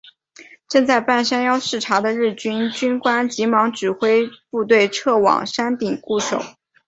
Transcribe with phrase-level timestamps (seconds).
[0.67, 6.41] 正在半山腰视察的日军军官急忙指挥部队撤往山顶固守。